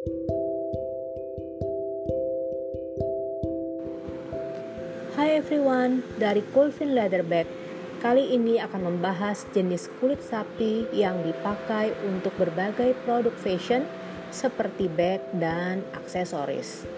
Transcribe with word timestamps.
Hai 0.00 0.08
everyone, 5.36 6.00
dari 6.16 6.40
Colvin 6.56 6.96
Leatherback. 6.96 7.44
Kali 8.00 8.32
ini 8.32 8.56
akan 8.56 8.88
membahas 8.88 9.44
jenis 9.52 9.92
kulit 10.00 10.24
sapi 10.24 10.88
yang 10.96 11.20
dipakai 11.20 11.92
untuk 12.08 12.32
berbagai 12.40 12.96
produk 13.04 13.36
fashion 13.36 13.84
seperti 14.32 14.88
bag 14.88 15.20
dan 15.36 15.84
aksesoris. 15.92 16.88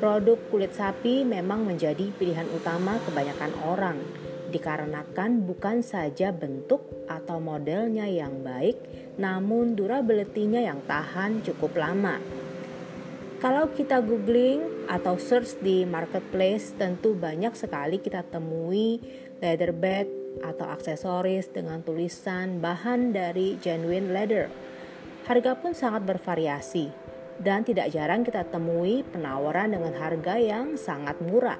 Produk 0.00 0.40
kulit 0.48 0.72
sapi 0.72 1.28
memang 1.28 1.68
menjadi 1.68 2.08
pilihan 2.16 2.48
utama 2.56 2.96
kebanyakan 3.04 3.52
orang 3.68 4.00
dikarenakan 4.50 5.46
bukan 5.46 5.80
saja 5.80 6.34
bentuk 6.34 6.82
atau 7.06 7.38
modelnya 7.38 8.10
yang 8.10 8.42
baik, 8.42 8.76
namun 9.18 9.74
durability-nya 9.74 10.62
yang 10.68 10.84
tahan 10.86 11.42
cukup 11.42 11.74
lama. 11.74 12.20
Kalau 13.40 13.72
kita 13.72 14.04
googling 14.04 14.84
atau 14.84 15.16
search 15.16 15.56
di 15.64 15.88
marketplace, 15.88 16.76
tentu 16.76 17.16
banyak 17.16 17.56
sekali 17.56 17.96
kita 17.96 18.20
temui 18.28 19.00
leather 19.40 19.72
bag 19.72 20.04
atau 20.44 20.68
aksesoris 20.68 21.48
dengan 21.48 21.80
tulisan 21.80 22.60
bahan 22.60 23.16
dari 23.16 23.56
genuine 23.56 24.12
leather. 24.12 24.52
Harga 25.24 25.56
pun 25.56 25.72
sangat 25.72 26.04
bervariasi 26.04 26.92
dan 27.40 27.64
tidak 27.64 27.88
jarang 27.88 28.20
kita 28.22 28.44
temui 28.44 29.02
penawaran 29.08 29.72
dengan 29.72 29.96
harga 29.96 30.36
yang 30.36 30.76
sangat 30.76 31.16
murah. 31.24 31.56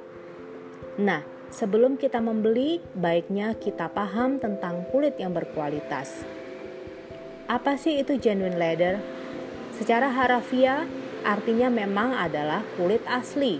Nah, 1.00 1.24
sebelum 1.48 1.96
kita 1.96 2.20
membeli, 2.20 2.84
baiknya 2.92 3.56
kita 3.56 3.88
paham 3.88 4.36
tentang 4.36 4.84
kulit 4.92 5.16
yang 5.16 5.32
berkualitas. 5.32 6.39
Apa 7.50 7.74
sih 7.74 7.98
itu 7.98 8.14
genuine 8.14 8.54
leather? 8.54 9.02
Secara 9.74 10.06
harafiah, 10.06 10.86
artinya 11.26 11.66
memang 11.66 12.14
adalah 12.14 12.62
kulit 12.78 13.02
asli. 13.10 13.58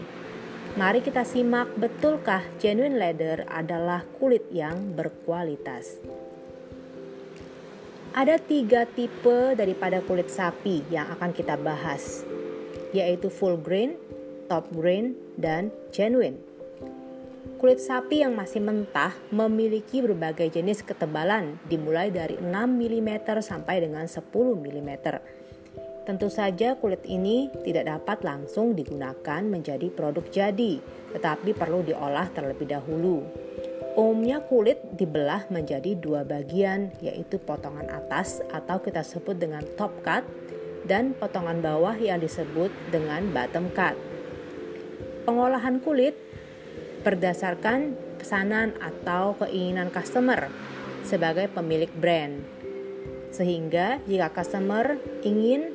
Mari 0.78 1.02
kita 1.02 1.26
simak 1.26 1.74
betulkah 1.74 2.46
genuine 2.62 2.94
leather 2.94 3.42
adalah 3.50 4.06
kulit 4.22 4.46
yang 4.54 4.94
berkualitas. 4.94 5.98
Ada 8.14 8.38
tiga 8.38 8.86
tipe 8.86 9.58
daripada 9.58 9.98
kulit 10.06 10.30
sapi 10.30 10.86
yang 10.86 11.10
akan 11.18 11.34
kita 11.34 11.58
bahas, 11.58 12.22
yaitu 12.94 13.26
full 13.26 13.58
grain, 13.58 13.98
top 14.46 14.70
grain, 14.70 15.18
dan 15.34 15.74
genuine. 15.90 16.38
Kulit 17.60 17.76
sapi 17.76 18.24
yang 18.24 18.32
masih 18.32 18.64
mentah 18.64 19.12
memiliki 19.28 20.00
berbagai 20.00 20.48
jenis 20.48 20.80
ketebalan 20.80 21.60
dimulai 21.68 22.08
dari 22.08 22.40
6 22.40 22.48
mm 22.48 23.20
sampai 23.44 23.84
dengan 23.84 24.08
10 24.08 24.32
mm 24.32 24.90
Tentu 26.08 26.32
saja 26.32 26.80
kulit 26.80 27.04
ini 27.04 27.52
tidak 27.60 27.84
dapat 27.92 28.24
langsung 28.24 28.72
digunakan 28.72 29.44
menjadi 29.44 29.92
produk 29.92 30.24
jadi, 30.32 30.80
tetapi 31.12 31.52
perlu 31.52 31.84
diolah 31.84 32.32
terlebih 32.32 32.64
dahulu. 32.64 33.28
Umumnya 33.92 34.40
kulit 34.40 34.80
dibelah 34.96 35.44
menjadi 35.52 35.92
dua 36.00 36.24
bagian, 36.24 36.96
yaitu 37.04 37.36
potongan 37.36 37.92
atas 37.92 38.40
atau 38.48 38.80
kita 38.80 39.04
sebut 39.04 39.36
dengan 39.36 39.60
top 39.76 39.92
cut 40.00 40.24
dan 40.88 41.12
potongan 41.12 41.60
bawah 41.60 41.94
yang 42.00 42.24
disebut 42.24 42.72
dengan 42.88 43.28
bottom 43.36 43.68
cut. 43.76 43.92
Pengolahan 45.28 45.84
kulit 45.84 46.29
berdasarkan 47.00 47.96
pesanan 48.20 48.76
atau 48.80 49.36
keinginan 49.40 49.88
customer 49.88 50.52
sebagai 51.02 51.48
pemilik 51.48 51.90
brand. 51.96 52.44
Sehingga 53.30 54.02
jika 54.04 54.28
customer 54.34 54.98
ingin 55.24 55.72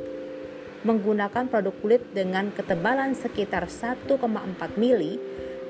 menggunakan 0.85 1.49
produk 1.49 1.73
kulit 1.81 2.03
dengan 2.13 2.53
ketebalan 2.53 3.17
sekitar 3.17 3.65
1,4 3.65 4.21
mili, 4.77 5.17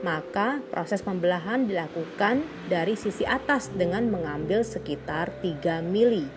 maka 0.04 0.60
proses 0.70 1.00
pembelahan 1.00 1.66
dilakukan 1.66 2.44
dari 2.68 3.00
sisi 3.00 3.24
atas 3.24 3.72
dengan 3.72 4.12
mengambil 4.12 4.62
sekitar 4.68 5.32
3 5.40 5.80
mili. 5.82 6.28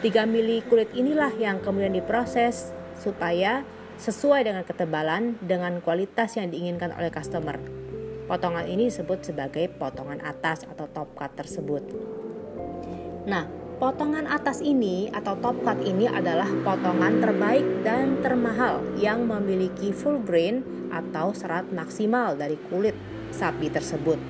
3 0.00 0.24
mili 0.24 0.64
kulit 0.66 0.88
inilah 0.96 1.30
yang 1.36 1.60
kemudian 1.60 1.94
diproses 1.94 2.72
supaya 2.96 3.62
sesuai 4.00 4.48
dengan 4.48 4.64
ketebalan 4.66 5.38
dengan 5.44 5.78
kualitas 5.78 6.34
yang 6.34 6.50
diinginkan 6.50 6.90
oleh 6.96 7.12
customer. 7.12 7.81
Potongan 8.26 8.66
ini 8.70 8.88
disebut 8.88 9.26
sebagai 9.26 9.66
potongan 9.70 10.22
atas 10.22 10.62
atau 10.64 10.86
top 10.90 11.14
cut 11.18 11.32
tersebut. 11.34 11.82
Nah, 13.26 13.62
Potongan 13.82 14.30
atas 14.30 14.62
ini 14.62 15.10
atau 15.10 15.34
top 15.42 15.66
cut 15.66 15.82
ini 15.82 16.06
adalah 16.06 16.46
potongan 16.62 17.18
terbaik 17.18 17.82
dan 17.82 18.22
termahal 18.22 18.78
yang 18.94 19.26
memiliki 19.26 19.90
full 19.90 20.22
grain 20.22 20.62
atau 20.94 21.34
serat 21.34 21.66
maksimal 21.74 22.38
dari 22.38 22.54
kulit 22.70 22.94
sapi 23.34 23.66
tersebut. 23.74 24.22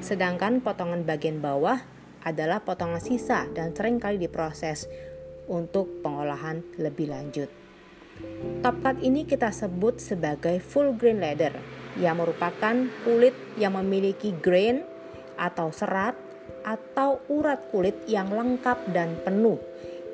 Sedangkan 0.00 0.64
potongan 0.64 1.04
bagian 1.04 1.44
bawah 1.44 1.76
adalah 2.24 2.64
potongan 2.64 3.04
sisa 3.04 3.52
dan 3.52 3.76
sering 3.76 4.00
kali 4.00 4.16
diproses 4.16 4.88
untuk 5.44 6.00
pengolahan 6.00 6.64
lebih 6.80 7.12
lanjut. 7.12 7.52
Top 8.64 8.80
cut 8.80 8.96
ini 9.04 9.28
kita 9.28 9.52
sebut 9.52 10.00
sebagai 10.00 10.56
full 10.64 10.96
grain 10.96 11.20
leather 11.20 11.52
yang 11.96 12.20
merupakan 12.20 12.76
kulit 13.04 13.32
yang 13.56 13.76
memiliki 13.76 14.32
grain 14.36 14.84
atau 15.36 15.72
serat 15.72 16.16
atau 16.66 17.22
urat 17.30 17.70
kulit 17.70 17.94
yang 18.10 18.28
lengkap 18.32 18.90
dan 18.90 19.16
penuh. 19.22 19.60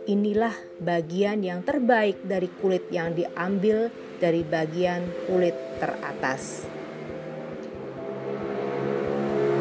Inilah 0.03 0.53
bagian 0.83 1.47
yang 1.47 1.63
terbaik 1.63 2.27
dari 2.27 2.51
kulit 2.59 2.91
yang 2.91 3.15
diambil 3.15 3.89
dari 4.19 4.43
bagian 4.43 5.07
kulit 5.31 5.55
teratas. 5.79 6.67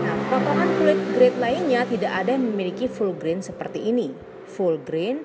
Nah, 0.01 0.17
potongan 0.27 0.69
kulit 0.81 0.99
grade 1.13 1.39
lainnya 1.39 1.81
tidak 1.85 2.11
ada 2.25 2.33
yang 2.33 2.45
memiliki 2.51 2.89
full 2.89 3.13
grain 3.13 3.45
seperti 3.45 3.85
ini. 3.93 4.09
Full 4.49 4.81
grain 4.81 5.21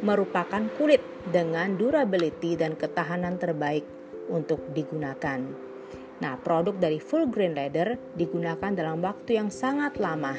merupakan 0.00 0.64
kulit 0.80 1.04
dengan 1.28 1.76
durability 1.76 2.56
dan 2.56 2.80
ketahanan 2.80 3.36
terbaik 3.36 3.84
untuk 4.32 4.72
digunakan. 4.72 5.67
Nah, 6.18 6.34
produk 6.34 6.74
dari 6.74 6.98
full 6.98 7.30
grain 7.30 7.54
leather 7.54 7.94
digunakan 8.18 8.74
dalam 8.74 8.98
waktu 8.98 9.38
yang 9.38 9.54
sangat 9.54 10.02
lama 10.02 10.34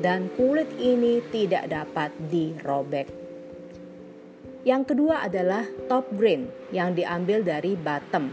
dan 0.00 0.32
kulit 0.38 0.72
ini 0.80 1.20
tidak 1.28 1.68
dapat 1.68 2.14
dirobek. 2.32 3.08
Yang 4.64 4.94
kedua 4.94 5.28
adalah 5.28 5.68
top 5.86 6.08
grain 6.16 6.48
yang 6.72 6.96
diambil 6.96 7.44
dari 7.44 7.76
bottom. 7.76 8.32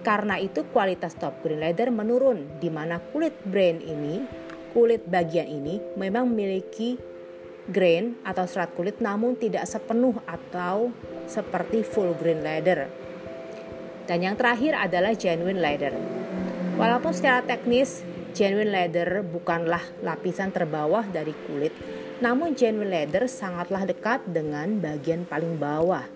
Karena 0.00 0.38
itu 0.38 0.64
kualitas 0.72 1.18
top 1.18 1.44
grain 1.44 1.60
leather 1.60 1.92
menurun 1.92 2.56
di 2.62 2.72
mana 2.72 2.96
kulit 3.12 3.36
brain 3.44 3.82
ini, 3.84 4.24
kulit 4.72 5.04
bagian 5.04 5.50
ini 5.50 5.82
memang 5.98 6.30
memiliki 6.30 6.96
grain 7.66 8.14
atau 8.22 8.46
serat 8.46 8.70
kulit 8.78 9.02
namun 9.02 9.34
tidak 9.34 9.66
sepenuh 9.66 10.14
atau 10.24 10.94
seperti 11.26 11.82
full 11.82 12.14
grain 12.14 12.40
leather 12.46 12.86
dan 14.06 14.22
yang 14.22 14.38
terakhir 14.38 14.78
adalah 14.78 15.12
genuine 15.18 15.58
leather. 15.58 15.94
Walaupun 16.78 17.12
secara 17.12 17.42
teknis 17.42 18.06
genuine 18.36 18.70
leather 18.70 19.26
bukanlah 19.26 19.82
lapisan 20.00 20.54
terbawah 20.54 21.02
dari 21.10 21.34
kulit, 21.44 21.74
namun 22.22 22.54
genuine 22.54 22.88
leather 22.92 23.26
sangatlah 23.26 23.84
dekat 23.84 24.24
dengan 24.30 24.78
bagian 24.78 25.26
paling 25.26 25.58
bawah. 25.58 26.06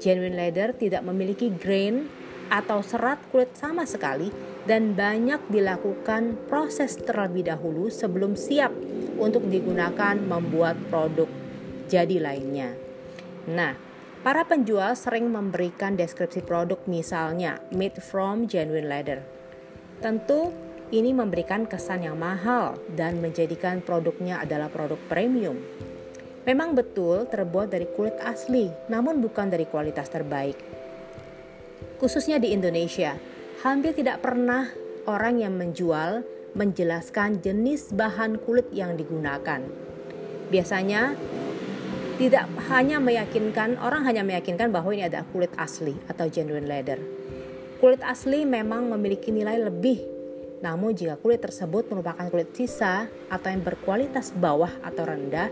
Genuine 0.00 0.34
leather 0.34 0.72
tidak 0.72 1.04
memiliki 1.04 1.52
grain 1.52 2.08
atau 2.50 2.82
serat 2.82 3.20
kulit 3.30 3.52
sama 3.54 3.86
sekali 3.86 4.32
dan 4.66 4.96
banyak 4.96 5.38
dilakukan 5.52 6.34
proses 6.50 6.98
terlebih 6.98 7.46
dahulu 7.46 7.92
sebelum 7.92 8.34
siap 8.34 8.74
untuk 9.20 9.46
digunakan 9.46 10.18
membuat 10.18 10.78
produk 10.90 11.28
jadi 11.86 12.22
lainnya. 12.22 12.74
Nah, 13.50 13.89
Para 14.20 14.44
penjual 14.44 14.92
sering 15.00 15.32
memberikan 15.32 15.96
deskripsi 15.96 16.44
produk 16.44 16.76
misalnya 16.84 17.56
made 17.72 17.96
from 18.04 18.44
genuine 18.44 18.84
leather. 18.84 19.24
Tentu 20.04 20.52
ini 20.92 21.16
memberikan 21.16 21.64
kesan 21.64 22.04
yang 22.04 22.20
mahal 22.20 22.76
dan 22.92 23.24
menjadikan 23.24 23.80
produknya 23.80 24.44
adalah 24.44 24.68
produk 24.68 25.00
premium. 25.08 25.56
Memang 26.44 26.76
betul 26.76 27.24
terbuat 27.32 27.72
dari 27.72 27.88
kulit 27.96 28.12
asli, 28.20 28.68
namun 28.92 29.24
bukan 29.24 29.48
dari 29.48 29.64
kualitas 29.64 30.12
terbaik. 30.12 30.60
Khususnya 31.96 32.36
di 32.36 32.52
Indonesia, 32.52 33.16
hampir 33.64 33.96
tidak 33.96 34.20
pernah 34.20 34.68
orang 35.08 35.40
yang 35.40 35.56
menjual 35.56 36.20
menjelaskan 36.52 37.40
jenis 37.40 37.96
bahan 37.96 38.36
kulit 38.44 38.68
yang 38.68 39.00
digunakan. 39.00 39.64
Biasanya 40.52 41.16
tidak 42.20 42.68
hanya 42.68 43.00
meyakinkan, 43.00 43.80
orang 43.80 44.04
hanya 44.04 44.20
meyakinkan 44.20 44.68
bahwa 44.68 44.92
ini 44.92 45.08
adalah 45.08 45.24
kulit 45.32 45.56
asli 45.56 45.96
atau 46.04 46.28
genuine 46.28 46.68
leather. 46.68 47.00
Kulit 47.80 48.04
asli 48.04 48.44
memang 48.44 48.92
memiliki 48.92 49.32
nilai 49.32 49.56
lebih 49.56 50.20
namun 50.60 50.92
jika 50.92 51.16
kulit 51.16 51.40
tersebut 51.40 51.88
merupakan 51.88 52.28
kulit 52.28 52.52
sisa 52.52 53.08
atau 53.32 53.48
yang 53.48 53.64
berkualitas 53.64 54.36
bawah 54.36 54.68
atau 54.84 55.08
rendah, 55.08 55.48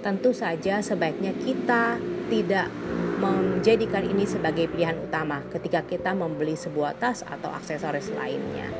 tentu 0.00 0.30
saja 0.30 0.78
sebaiknya 0.78 1.34
kita 1.34 1.98
tidak 2.30 2.70
menjadikan 3.18 4.06
ini 4.06 4.22
sebagai 4.30 4.70
pilihan 4.70 4.94
utama 5.02 5.42
ketika 5.50 5.82
kita 5.82 6.14
membeli 6.14 6.54
sebuah 6.54 7.02
tas 7.02 7.26
atau 7.26 7.50
aksesoris 7.50 8.14
lainnya. 8.14 8.70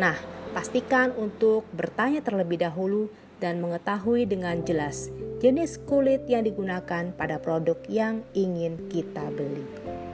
Nah, 0.00 0.16
pastikan 0.56 1.12
untuk 1.12 1.68
bertanya 1.76 2.24
terlebih 2.24 2.56
dahulu 2.56 3.12
dan 3.36 3.60
mengetahui 3.60 4.24
dengan 4.24 4.64
jelas 4.64 5.12
jenis 5.36 5.76
kulit 5.84 6.24
yang 6.24 6.48
digunakan 6.48 7.12
pada 7.12 7.36
produk 7.36 7.76
yang 7.92 8.24
ingin 8.32 8.80
kita 8.88 9.28
beli. 9.36 10.05